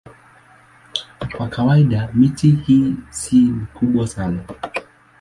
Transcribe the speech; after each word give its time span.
Kwa 1.37 1.47
kawaida 1.49 2.09
miti 2.13 2.51
hii 2.51 2.95
si 3.09 3.35
mikubwa 3.35 4.07
sana. 4.07 4.43